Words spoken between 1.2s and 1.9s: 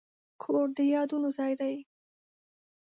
ځای دی.